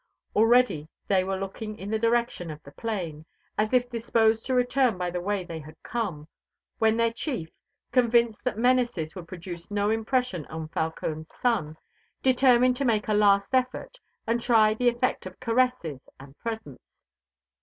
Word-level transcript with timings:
Already 0.35 0.89
they 1.07 1.23
were 1.23 1.37
looking 1.37 1.77
in 1.77 1.91
the 1.91 1.99
direction 1.99 2.49
of 2.49 2.63
the 2.63 2.71
plain, 2.71 3.23
as 3.55 3.71
if 3.71 3.87
disposed 3.87 4.47
to 4.47 4.55
return 4.55 4.97
by 4.97 5.11
the 5.11 5.21
way 5.21 5.43
they 5.43 5.59
had 5.59 5.75
come, 5.83 6.27
when 6.79 6.97
their 6.97 7.13
chief, 7.13 7.49
convinced 7.91 8.43
that 8.43 8.57
menaces 8.57 9.13
would 9.13 9.27
produce 9.27 9.69
no 9.69 9.91
impression 9.91 10.43
on 10.47 10.69
Falcone's 10.69 11.31
son, 11.35 11.77
determined 12.23 12.75
to 12.77 12.83
make 12.83 13.07
a 13.07 13.13
last 13.13 13.53
effort, 13.53 13.99
and 14.25 14.41
try 14.41 14.73
the 14.73 14.89
effect 14.89 15.27
of 15.27 15.39
caresses 15.39 16.01
and 16.19 16.35
presents. 16.39 17.03